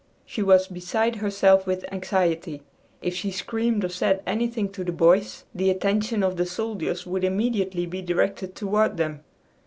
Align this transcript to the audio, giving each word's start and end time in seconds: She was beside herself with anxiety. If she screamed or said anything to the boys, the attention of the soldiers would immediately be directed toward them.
She 0.25 0.41
was 0.41 0.65
beside 0.67 1.17
herself 1.17 1.67
with 1.67 1.85
anxiety. 1.93 2.63
If 3.03 3.15
she 3.15 3.29
screamed 3.29 3.85
or 3.85 3.89
said 3.89 4.23
anything 4.25 4.69
to 4.69 4.83
the 4.83 4.91
boys, 4.91 5.43
the 5.53 5.69
attention 5.69 6.23
of 6.23 6.37
the 6.37 6.45
soldiers 6.47 7.05
would 7.05 7.23
immediately 7.23 7.85
be 7.85 8.01
directed 8.01 8.55
toward 8.55 8.97
them. 8.97 9.23